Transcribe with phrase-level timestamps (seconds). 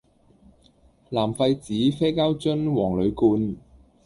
[1.11, 3.55] 藍廢紙啡膠樽黃鋁罐